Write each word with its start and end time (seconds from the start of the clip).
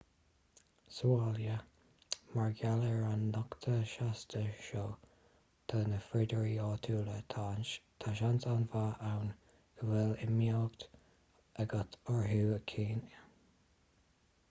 sa 0.93 1.09
bhaile 1.09 1.55
mar 2.35 2.53
gheall 2.59 2.85
ar 2.91 3.03
an 3.09 3.25
nochtadh 3.33 3.83
seasta 3.91 4.39
seo 4.69 4.85
do 5.73 5.81
na 5.91 5.99
frídíní 6.05 6.53
áitiúla 6.69 7.17
tá 7.35 7.43
seans 8.21 8.47
an-mhaith 8.55 9.03
ann 9.09 9.29
go 9.81 9.91
bhfuil 9.91 10.15
imdhíonacht 10.29 10.87
agat 11.65 11.99
orthu 12.15 12.49
cheana 12.73 13.21